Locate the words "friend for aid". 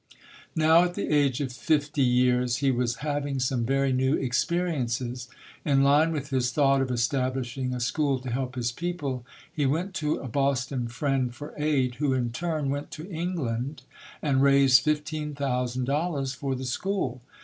10.87-11.97